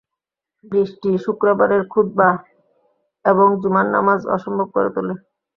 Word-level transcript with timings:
বৃষ্টি 0.63 1.09
শুক্রবারের 1.23 1.83
খুতবা 1.87 2.29
এবং 3.25 3.47
জুমার 3.61 3.87
নামাজ 3.95 4.19
অসম্ভব 4.35 4.67
করে 4.75 4.89
তোলে। 4.95 5.13